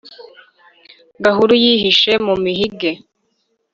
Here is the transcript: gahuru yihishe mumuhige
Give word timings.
gahuru 1.23 1.53
yihishe 1.63 2.11
mumuhige 2.25 2.91